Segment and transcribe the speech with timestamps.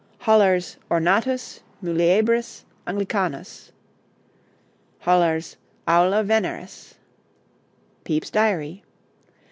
[0.21, 3.71] Hollar's 'Ornatus Muliebris Anglicanus.'
[5.01, 6.95] Hollar's 'Aula Veneris.'
[8.03, 8.83] Pepys's Diary.